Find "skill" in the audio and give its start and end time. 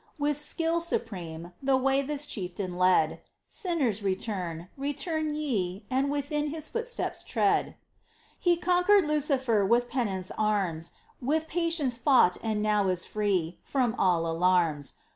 0.35-0.79